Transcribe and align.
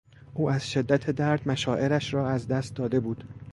او 0.33 0.49
از 0.49 0.69
شدت 0.71 1.09
درد 1.11 1.47
مشاعرش 1.49 2.13
را 2.13 2.29
از 2.29 2.47
دست 2.47 2.75
داده 2.75 2.99
بود. 2.99 3.23